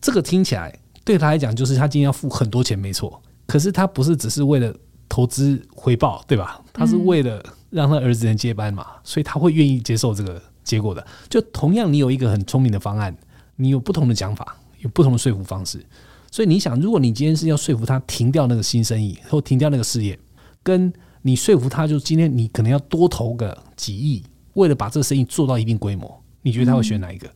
[0.00, 3.22] 这个听起来对他来讲，就是他今天要付很多钱，没错。
[3.46, 4.74] 可是他不是只是为了
[5.08, 6.60] 投资回报，对吧？
[6.72, 7.42] 他是为了。
[7.68, 11.04] 让他儿子能接班嘛，所以他会愿意接受这个结果的。
[11.28, 13.14] 就同样，你有一个很聪明的方案，
[13.56, 15.84] 你有不同的讲法，有不同的说服方式。
[16.30, 20.18] 所以你想，如果你今天是要说服他停掉那个新生意或停掉那个事业，
[20.62, 20.90] 跟
[21.22, 24.22] 你说服他，就今天你可能要多投个几亿，
[24.54, 27.28] 为了把这个生意做到一定规模，你觉得他会选哪一个？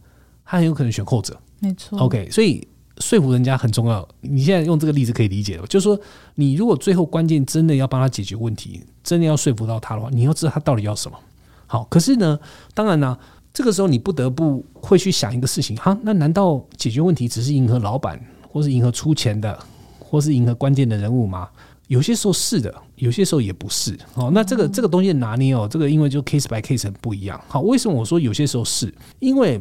[0.44, 1.38] 他很有可能选后者。
[1.58, 1.98] 没错。
[1.98, 2.66] OK，所以。
[3.00, 4.06] 说服人家很重要。
[4.20, 5.98] 你现在用这个例子可以理解了，就是说，
[6.34, 11.18] 你如果最后关键真的要帮他解决问题，真的要说服到他的话，你要知道他到底要什么。
[11.66, 12.38] 好，可是呢，
[12.74, 13.18] 当然呢，
[13.52, 19.58] 这个时候你不得不会去想一个事情：哈，那难道解决问题只是迎合老板，或是迎合出钱的，
[19.98, 21.48] 或是迎合关键的人物吗？
[21.88, 23.98] 有些时候是的，有些时候也不是。
[24.14, 27.40] 哦，那这个这个东西拿捏哦，这个因为就 case by case 不一样。
[27.48, 29.60] 好，为什么我说有些时候是因为？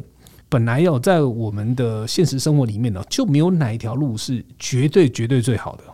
[0.50, 5.84] 本来要在我们的现实生活里面呢，就没有哪一条路是绝对绝对最好的。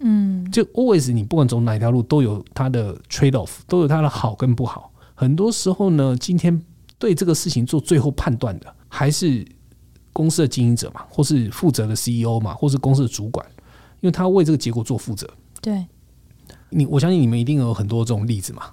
[0.00, 4.92] 嗯，就 always 你不管走哪一条路，都有它的 trade off，都有它的好跟不好。
[5.14, 6.62] 很多时候呢，今天
[6.98, 9.44] 对这个事情做最后判断的，还是
[10.12, 13.44] 公司的经营者嘛，或是负责的 CEO 嘛，或是公司的主管，
[14.00, 15.28] 因为他为这个结果做负责。
[15.62, 15.86] 对。
[16.70, 18.64] 你我相信你们一定有很多这种例子嘛，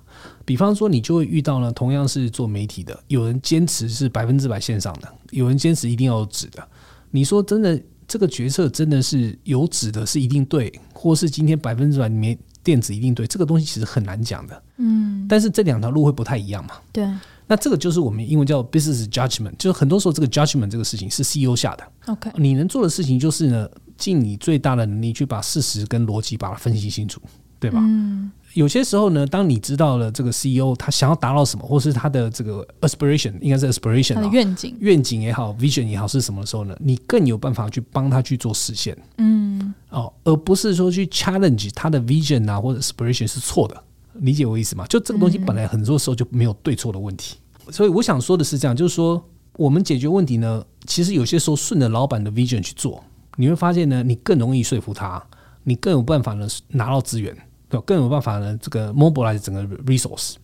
[0.45, 6.65] 比方说你就会遇到呢，同样是做媒体的，有人坚持是百分之百线上的，有人坚持一定要有纸的。
[7.09, 14.63] 你说真的，这个决策真的是有纸的是一定对，或是今天百分之百里面电子一定对，这个东西其实很难讲的。
[14.77, 16.75] 嗯，但是这两条路会不太一样嘛？
[16.93, 17.09] 对。
[17.47, 21.83] 那这个就是我们英文叫 business judgment，就是很多时候这个 judgment 这个事情是 CEO 下的。
[22.05, 27.19] OK，你能做的事情就是呢，尽你最大的能力去把事实跟逻辑把它分析清楚。
[27.57, 27.79] 对吧？
[27.81, 36.73] 嗯，有些时候呢，当你知道了这个 CEO 他想要达到什么，或是他的这个 aspiration，应该是 aspiration，他的愿景，愿景也好，vision 也好是什么的时候呢？
[36.79, 38.97] 你更有办法去帮他去做实现。
[39.17, 43.83] 嗯，哦，而不是说去 challenge 他的 vision 啊，或者 aspiration 是错的。
[44.13, 44.87] 理解我意思吗？
[44.87, 47.35] 就这个东西本来很多时候就没有对错的问题。
[47.69, 49.21] 所以我想说的是这样，就是说
[49.57, 53.03] 我们解决问题呢，其实有些时候顺着老板的 vision 去做，
[53.35, 55.21] 你会发现呢，你更容易说服他，
[55.65, 57.35] 你更有办法呢拿到资源。
[57.81, 60.35] 更有办法呢，这个 mobilize 整个 resource。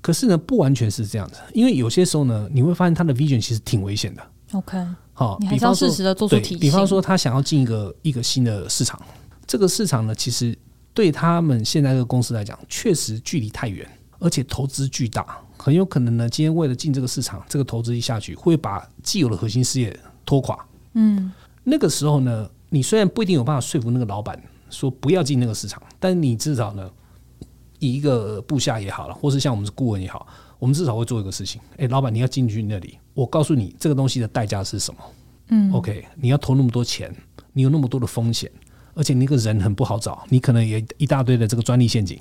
[0.00, 4.22] 可是呢，不完全是这样子，因为有些时候呢，你会发现他的 vision 其实挺危险的。
[4.52, 4.78] OK，
[5.14, 6.58] 好，你还是要适时的做出提醒。
[6.58, 9.00] 比方说，他想要进一个一个新的市场，
[9.46, 10.56] 这个市场呢，其实
[10.92, 20.56] 对他们现在这个公司来讲，确实距离太远，而且投资巨大，很有可能呢，今天为了进这个市场，这个投资一下去，会把既有的核心事业拖垮。
[20.92, 21.32] 嗯，
[21.64, 24.40] 那个时候呢，你虽然不一定有办法说服那个老板
[24.74, 26.90] 说不要进那个市场，但你至少呢，
[27.78, 30.26] 以一个部下也好了，或是像我们是顾问也好，
[30.58, 31.60] 我们至少会做一个事情。
[31.78, 35.00] 哎，老板，你要进去那里，我告诉你这个东西的代价是什么？
[35.48, 37.14] 嗯，OK，你要投那么多钱，
[37.52, 38.50] 你有那么多的风险，
[38.94, 42.20] 而且那个人很不好找，你可能也一大堆的这个专利陷阱。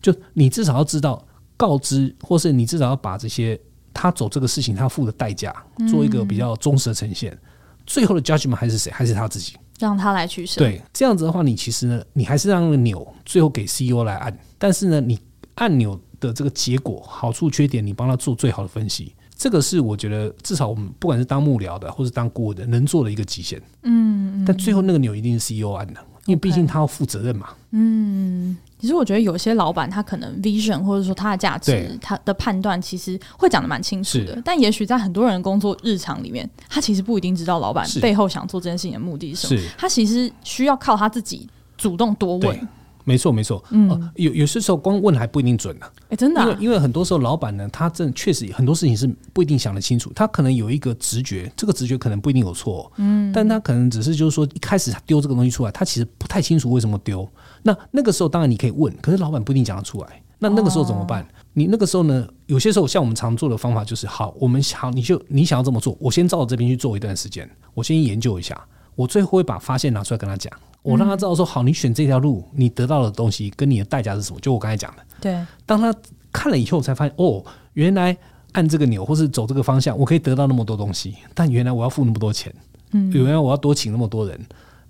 [0.00, 1.24] 就你至少要知道
[1.56, 3.60] 告知，或是你至少要把这些
[3.94, 5.54] 他走这个事情他付的代价
[5.90, 7.38] 做一个比较忠实的呈现。
[7.86, 8.90] 最后的 judgment 还是谁？
[8.90, 9.54] 还是他自己？
[9.86, 10.60] 让他来取舍。
[10.60, 15.18] 对，这样子的话，你其实呢，你还是让那个钮最后给 CEO 来按，但是呢，你
[15.56, 19.14] 按钮的这个结果好处缺点，你帮他做最好的分析。
[19.36, 23.60] 这个是我觉得至少我们不管是当幕僚的，或是当顾问的，能做的一个极限。
[23.82, 27.48] 嗯，但最后那个钮一定是 CEO 按的，因为毕竟他要负责任嘛。
[27.72, 39.62] 嗯，其实我觉得有些老板他可能 vision 或者说他的价值，他的判断其实会讲的蛮清楚的，但也许在很多人工作日常里面，他其实不一定知道老板背后想做这件事情的目的是什么。
[39.78, 42.68] 他其实需要靠他自己主动多问。
[43.04, 43.62] 没错，没错。
[43.70, 45.92] 嗯，呃、有有些时候光问还不一定准呢、啊。
[46.10, 50.12] 哎，真的、啊，因为因为很多时候老板呢，他真的确实很多事情是不一定想得清楚。
[50.14, 52.90] 他可能有一个直觉，这个直觉可能不一定有错。
[52.96, 57.28] 嗯，但他可能只是就是说，一开始他丢这个东西出来，他其实不太清楚为什么丢。
[57.62, 60.22] 那那个时候当然你可以问，可是老板不一定讲得出来。
[60.38, 61.22] 那那个时候怎么办？
[61.22, 62.26] 哦、你那个时候呢？
[62.46, 68.60] 有些时候像我们常做的方法就是：好，我们好，你就你想要这么做，我先照着这边去做一段时间，我先研究一下，
[68.94, 70.52] 我最后会把发现拿出来跟他讲。
[70.82, 74.40] 我让他知道说，好，你选这条路，你得到的东西跟你的代价是什么？
[74.40, 75.02] 就我刚才讲的。
[75.20, 75.40] 对。
[75.64, 75.94] 当他
[76.32, 78.16] 看了以后，才发现哦，原来
[78.50, 81.14] 按这个钮或是走这个方向，我可以得到那么多东西。
[81.34, 82.52] 但原来我要付那么多钱，
[82.90, 84.40] 嗯，原来我要多请那么多人，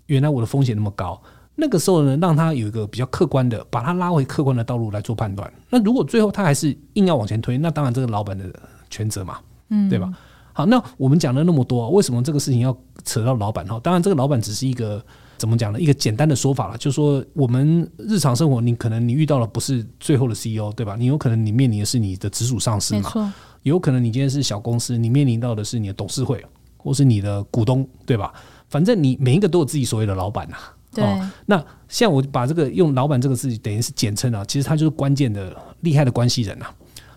[0.07, 1.21] 原来我的风险那么高。
[1.55, 5.53] 那个时候呢，让他有一个比较客观的，把他拉回客观的道路来做判断。
[5.69, 8.47] 那如果最后他还是硬要往前推，那当然这个老板的
[8.89, 9.39] 全责嘛，
[9.69, 10.11] 嗯，对吧？
[10.53, 13.67] 好，那我们讲了那么多，为什么这个事情要扯到老板？
[13.67, 15.05] 哈，当然这个老板只是一个。
[15.39, 15.81] 怎么讲呢？
[15.81, 20.95] 一个简单的说法了，就是说我们日常生活，你可能你遇到了不是最后的 CEO，对吧？
[20.97, 23.35] 你有可能你面临的是你的直属上司嘛，
[23.65, 26.41] 有可能你今天是小公司，你面临到的是你的董事会
[26.77, 28.33] 或是你的股东，对吧？
[28.69, 30.57] 反正你每一个都有自己所谓的老板呐。
[30.95, 31.03] 对。
[31.03, 36.67] 哦，那像我把这个用老板这个字等于是简称啊，其实他就是关键的厉害的关系人呐。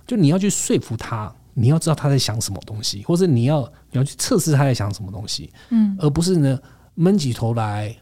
[0.07, 6.59] 就你要去说服他，你要知道他在想什么东西，或者你要你要去测试他在想什么东西，嗯，而不是呢
[6.93, 7.95] 闷起头来。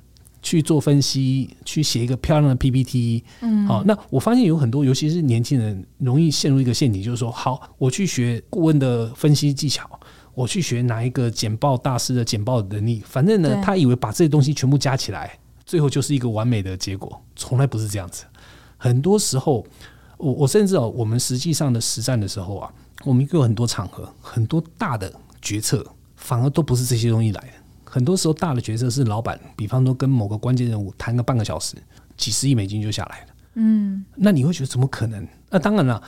[0.46, 3.24] 去做分析，去写一个漂亮的 PPT。
[3.40, 9.90] 嗯，好，那我发现有很多，尤其是年轻人，容易陷入一个陷阱，就是说，好，我去学顾问的分析技巧，
[10.34, 18.26] 我去学哪一个简报大师的简报能力，反正呢，他以为把这些东西全部加起来，最后就是一个完美的结果，从来不是这样子。
[18.76, 19.66] 很多时候，
[20.18, 25.12] 我我甚至哦，我们实际上的实战的时候啊，我们有很多场合，很多大的
[25.42, 25.86] 决策，
[26.16, 27.48] 反而都不是这些东西来的。
[27.84, 31.76] 很多时候，大的决策是老板，比方说跟某个关键人物谈个半个小时，
[32.18, 33.28] 几十亿美金就下来了。
[33.56, 35.28] 嗯，那你会觉得怎么可能？
[35.50, 36.02] 那当然了，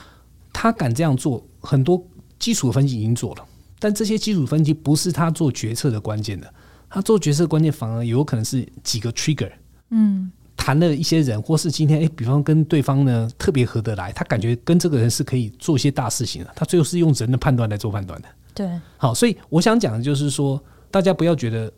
[0.52, 2.04] 他敢这样做，很多
[2.38, 3.44] 基础分析已经做了，
[3.78, 6.52] 但这些基础分析不是他做决策的关键的。
[6.88, 9.52] 他做决策关键反而有可能是几个 trigger。
[9.90, 10.32] 嗯，
[10.66, 16.50] 谈了一些人，或是今天哎，比方跟对方呢特别合得来，他感觉跟这个人是可以做一些大事情的。
[16.56, 18.28] 他最后是用人的判断来做判断的。
[18.52, 20.60] 对，好，所以我想讲的就是说。
[20.88, 21.70] 大家不要觉得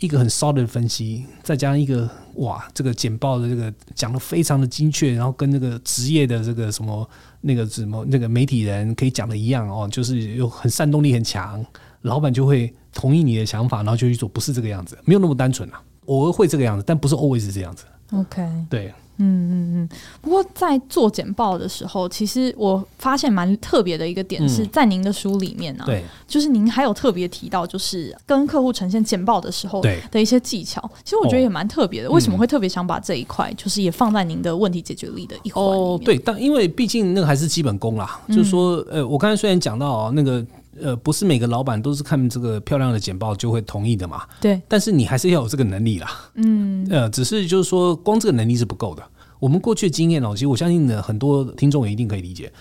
[0.00, 7.08] 一个很 solid 的分析，再加上一个哇，这个简报的这个讲的非常的精确，然后跟那个职业的这个什么
[7.40, 11.64] 那个什么那个媒体人可以讲的一样哦，就是有很煽动力很强，
[12.02, 17.84] 老板就会同意你的想法，然后就去做，不是这个样子，没有那么单纯啊，偶尔会这个样子，但不是 always 这样子。
[18.12, 18.92] OK，对。
[19.22, 19.88] 嗯嗯嗯，
[20.22, 30.80] 不过在做简报的时候，其实我发现蛮特别的一个点是在您的书里面呢、啊，对，就是您还有特别提到，就是跟客户呈现简报的时候的一些技巧。
[31.04, 40.42] 其实我觉得也蛮特别的，为什么会特别想把这一块，就是也放在您的问题解决力的一环哦，对，但因为毕竟那个还是基本功啦，就是说，呃，我刚才虽然讲到那个。
[40.78, 44.22] 呃，不是每个老板都是看这个漂亮的简报就会同意的嘛。
[44.40, 44.60] 对。
[44.68, 46.08] 但是你还是要有这个能力啦。
[46.34, 46.86] 嗯。
[46.90, 49.02] 呃，只是就是说，光这个能力是不够的。
[49.38, 52.52] 我们过去的经验哦，其实我相信呢，很多听众也一定可以理解。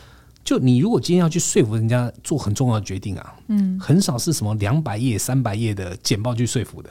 [0.44, 6.90] 就你如果今天要去说服人家做很重要的决定啊，嗯，很少是什么两百页、三百页的简报去说服的。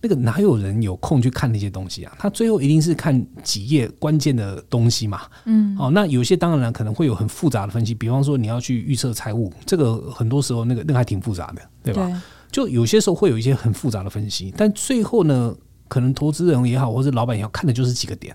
[0.00, 2.14] 那个哪有人有空去看那些东西啊？
[2.18, 5.22] 他最后一定是看几页关键的东西嘛。
[5.46, 12.06] 嗯，哦，那有些当然可能会有很复杂的分析，比方说你要去预测财务，这个很多时候那个那个还挺复杂的，对吧？
[12.08, 12.16] 对。
[12.52, 15.54] 就有些时候会有一些很复杂的分析，但最后呢，
[15.88, 18.34] 可能投资人也好，或者老板也好，看的就是几个点。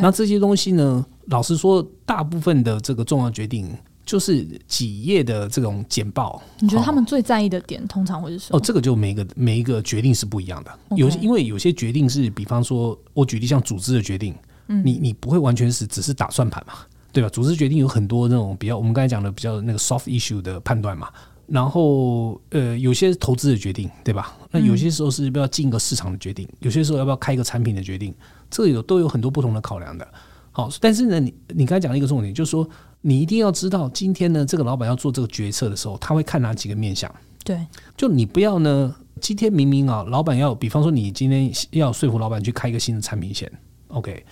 [0.00, 3.68] 那这些东西呢，老实说，大部分的这个重要决定
[4.06, 6.40] 就是几页的这种简报。
[6.60, 8.56] 你觉得他们最在意的点通常会是什么？
[8.56, 10.70] 哦，这个就每一个每一个决定是不一样的。
[10.96, 14.34] 有些因为有些决定是，比方说，我举例像组织的决定，
[14.68, 16.74] 嗯，你你不会完全是只是打算盘嘛，
[17.12, 17.28] 对吧？
[17.28, 21.08] 组织决定有很多那种比较，我们刚才讲的比较那个 soft issue 的判断嘛。
[21.48, 24.36] 然后，呃，有些投资的决定，对吧？
[24.50, 28.12] 那有些时候是要不要进一个市场的决定，有些时候要不要开一个产品的决定，
[28.50, 30.06] 这个有都有很多不同的考量的。
[30.50, 32.68] 好，但是呢，你你刚才讲了一个重点，就是说
[33.00, 37.12] 你一定要知道，今天呢，这个老板要做这个决策的时候，他会看哪几个面相。
[37.44, 37.64] 对，
[37.96, 43.50] 就你不要呢，今天明明啊，老板要，比方说你今天要说服老板去开一个新的产品线
[43.88, 44.24] ，OK？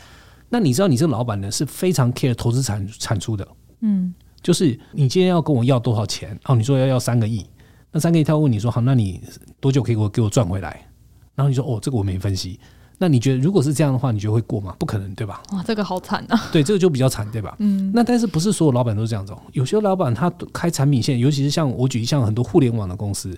[0.49, 3.47] 那你知道你这个老板呢是非常 care 投资产产出的，
[3.81, 4.15] 嗯。
[4.43, 6.39] 就是你今天要跟我要多少钱？
[6.45, 7.47] 哦，你说要要三个亿，
[7.91, 9.19] 那三个亿他会问你说好，那你
[9.59, 10.87] 多久可以给我给我赚回来？
[11.35, 12.61] 然后你说哦，这个我没分析。
[12.99, 14.75] 那你觉得如果是这样的话，你觉得会过吗？
[14.79, 15.43] 不可能，对吧？
[15.53, 16.41] 哇，这个好惨啊！
[16.53, 17.55] 对，这个就比较惨，对吧？
[17.59, 17.91] 嗯。
[17.93, 19.33] 那但是不是所有老板都是这样子？
[19.33, 23.37] 哦有些老板他开产品线，尤其是像我举一项很多互联网的公司，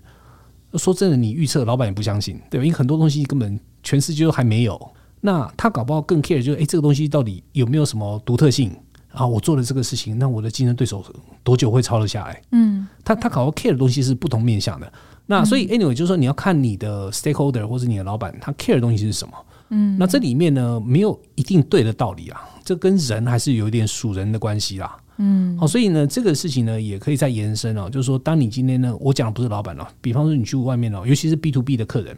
[0.75, 2.65] 说真的，你预测老板也不相信，对吧？
[2.65, 4.81] 因为很多东西根本全世界都还没有。
[5.23, 8.71] 那他搞不好更 care 就是，哎，这个东西到底有没有什么独特性？
[9.11, 11.03] 啊，我做了这个事情，那我的竞争对手
[11.43, 12.43] 多久会抄得下来？
[12.53, 14.93] 嗯，他他搞不好 care 的东西是不同面向的。
[15.25, 19.35] 那所以 anyway 就是说，你要看你的 stakeholder 或者你的老板他 care 的东西是什么。
[19.69, 24.97] 嗯，那这里面呢，没有一定对的道理啊，这跟人还是有一点属人的关系啦。
[25.19, 32.17] 嗯，好，所以呢，这个事情呢，也可以再延伸哦，就是说，当你今天呢，我讲的不是老板哦，比方说你去外面哦，尤其是 B to B 的客人，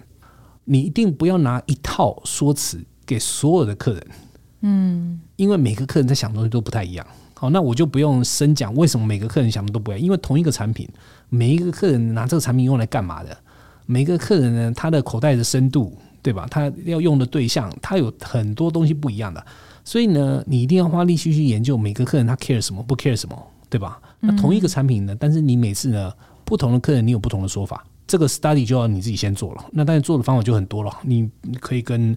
[0.65, 4.07] 你一定不要拿一套说辞给所有的客人。
[4.63, 7.07] 嗯，因为每个客人在想的东西都不太一样。
[7.35, 10.01] 好，那我就不用深讲为什么每个客人想的都不一样。
[10.01, 10.89] 因为同一个产品，
[11.29, 13.39] 每一个客人拿这个产品用来干嘛的？
[13.87, 16.47] 每个客人呢，他的口袋的深度，对吧？
[16.51, 19.45] 他要用的对象，他有很多东西不一样的。
[19.85, 24.01] 所以呢，你一定要花力气去研究每个客人他 care 什么，不 care 什么，对吧？
[24.21, 26.13] 那同一个产品呢，但是你每次呢，
[26.45, 29.65] 不同的客人你有不同的说法，这个 study 就要你自己先做了。
[29.73, 32.17] 那但是做的方法就很多了，你你可以跟。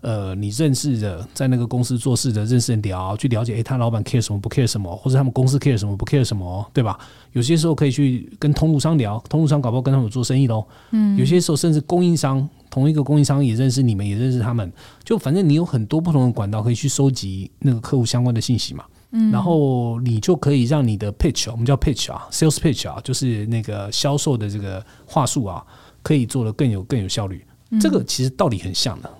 [0.00, 6.98] 呃，你认识的在那个公司做事的认识人聊，去了解，诶、欸，他老板 care 什么不 care 什么，或者他们公司 care 什么不 care 什么，对吧？
[7.32, 10.64] 有些时候可以去跟通路商聊，通路商搞不好跟他们做生意喽。
[10.92, 14.72] 嗯，有些时候甚至供应商，同一个供应商也认识你们，也认识他们，
[15.04, 18.84] 就反正你有很多不同的管道可以去收集那个客户相关的信息嘛。
[19.12, 25.62] 嗯，然后你就可以让你的 pitch，我们叫 pitch 啊，sales pitch 啊，就是那个销售的这个话术啊，
[26.02, 27.44] 可以做得更有更有效率。
[27.80, 29.10] 这个其实道理很像的。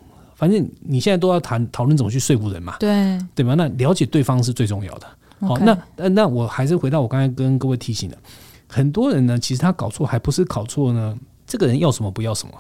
[0.41, 3.55] 反正你现在都要谈讨论怎么去说服人嘛，对对吧？
[3.57, 5.07] 那了解对方是最重要的。
[5.41, 8.17] 好，那那我还是回到我刚才跟各位提醒的，
[8.67, 11.15] 很多人呢，其实他搞错还不是搞错呢，
[11.47, 12.55] 这个人要什么不要什么，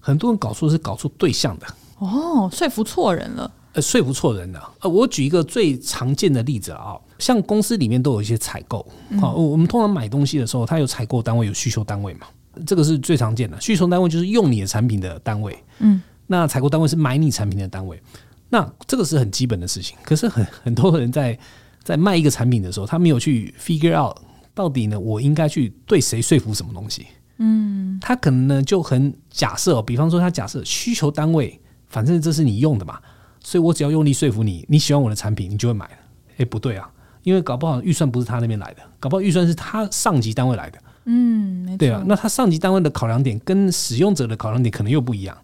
[0.00, 1.66] 很多人搞错是搞错对象的。
[1.98, 3.50] 哦，说服错人了。
[3.72, 4.72] 呃，说服错人了。
[4.82, 8.86] 呃，我举一个最常见的例子啊，像公司里面都有一些采购，
[9.20, 12.28] 好，我们通常买东西的时候，它有采购单位，有需求单位嘛，
[12.64, 13.60] 这个是最常见的。
[13.60, 16.00] 需求单位就是用你的产品的单位，嗯。
[16.26, 18.00] 那采购单位是买你产品的单位，
[18.48, 19.96] 那这个是很基本的事情。
[20.02, 21.38] 可是很很多人在
[21.82, 24.16] 在卖一个产品的时候，他没有去 figure out
[24.54, 27.06] 到底呢，我应该去对谁说服什么东西。
[27.38, 32.98] 嗯，他可能呢就很假设，比方说他假设需求单位，反正这是你用的嘛，
[33.40, 35.90] 所以我只要用力说服你，你喜欢我的产品，你就会买。
[36.36, 36.88] 诶，不对啊，
[37.22, 40.78] 因为搞不好预算不是他那边来的，搞不好预算是他上级单位来的。
[41.06, 45.36] 嗯，对啊，那他上级单位的考量点跟使用者的考量点可能又不一样。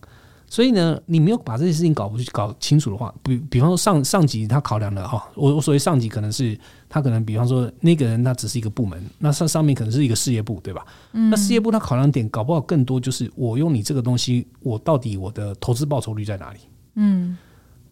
[0.50, 10.84] 所以呢，你没有把这些事情搞不搞清楚的话，比比方说上上级他考量的哈，我我所谓上级可能是他可能比方说那个人他只是一个部门，那上上面可能是一个事业部，对吧？
[11.12, 16.58] 嗯，那事业部他考量点搞不好更多就是我用你这个东西，我到底我的投资报酬率在哪里？
[16.96, 17.38] 嗯，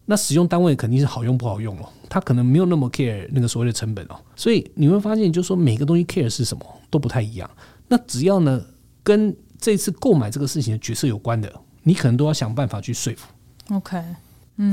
[0.03, 7.49] 那使用单位肯定是好用不好用哦，他可能没有那么 care 那个所谓的成本哦，所以你会发现就是说每个东西 care 是什么都不太一样。
[7.87, 8.61] 那只要呢
[9.01, 11.49] 跟这次购买这个事情的角色有关的。
[11.83, 13.27] 你可能都要想办法去说服
[13.73, 14.01] ，OK，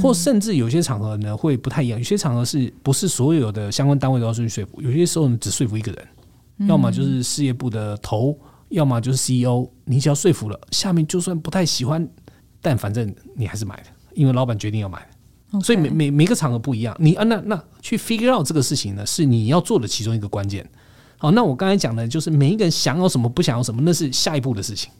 [0.02, 4.82] 或甚至有些场合呢会不太一样，有些场合是不是所有的相关单位都要去说服？
[4.82, 8.36] 有些时候你只说服一个人，要么就是事业部的头，
[8.70, 9.68] 要么就是 CEO。
[9.84, 12.08] 你只要说服了，下面就算不太喜欢，
[12.60, 15.06] 但反正你还是买的，因为老板决定要买。
[15.62, 16.94] 所以每每每个场合不一样。
[16.98, 20.68] 你啊，那那去 figure out 这个事情呢，是你要做的其中一个关键。
[21.16, 24.90] 好，那我刚才讲的就是每一个人想要什么，不想要什么，那是下一步的事情。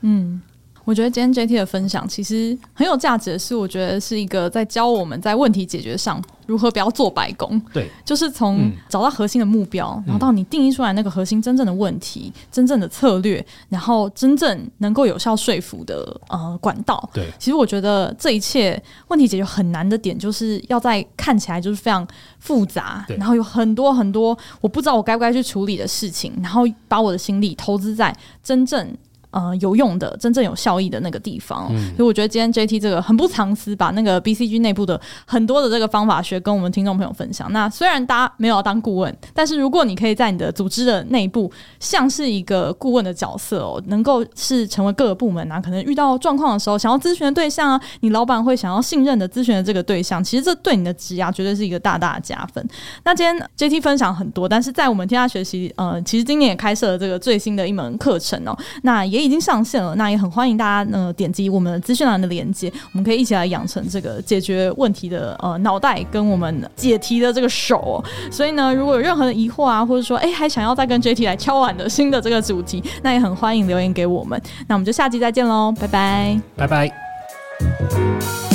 [0.00, 0.40] 嗯。
[0.84, 7.60] 我觉得今天 JT 的分享其实很有价值的是，我觉得是一个在教我们在问题解决上如何不要做白工。
[7.72, 17.08] 对，就是从找到核心的目标，嗯、然后到你定义出来那个核心真正的问题、嗯、真正的策略，然后真正能够有效说服的呃管道。
[17.12, 22.06] 对，其实我觉得这一切问题解决很难的点，就是要在看起来就是非常
[22.40, 28.92] 复杂，然后有很多很多我不知道我该不该去处理的事情，然后把我的心力投资在真正。
[29.32, 37.50] 呃，有用的、真正有效益的那个地方，嗯、所以我觉得今天 JT 这个很不藏私，把那个 BCG 内部的很多的这个方法学跟我们听众朋友分享。
[37.50, 52.62] 那虽然大家没有要当顾问，但是如果你可以在你的组织的内部，像是一个顾问的角色哦，能够是成为各个部门啊，可能遇到状况的时候，想要咨询的对象啊，你老板会想要信任的咨询的这个对象，其实这对你的职涯绝对是一个大大的加分。
[53.02, 59.21] 那今天 JT 分享很多，但是在我们天下学习，呃，其实今年也开设了这个最新的一门课程哦，那也。
[59.24, 68.02] 已经上线了，那也很欢迎大家呢点击我们的资讯栏的连接，我们可以一起来养成这个解决问题的呃脑袋跟我们解题的这个手。
[68.30, 74.40] 所以呢，如果有任何的疑惑啊，或者说哎还想要再跟 JT 来敲碗的新的这个主题，那也很欢迎留言给我们。
[74.66, 78.51] 那我们就下期再见喽，拜拜，拜拜。